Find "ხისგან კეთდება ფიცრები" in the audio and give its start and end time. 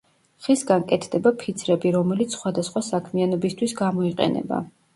0.45-1.93